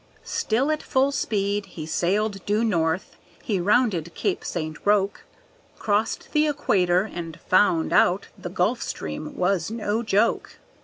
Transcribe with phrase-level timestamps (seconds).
[0.25, 4.75] Still at full speed, he sailed due north, he rounded Cape St.
[4.83, 5.25] Roque,
[5.77, 10.57] Crossed the equator, and found out the Gulf Stream was no joke.